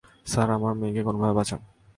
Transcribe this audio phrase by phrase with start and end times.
[0.25, 1.61] Sir, আমার মেয়েকে কোনোভাবে বাঁচান।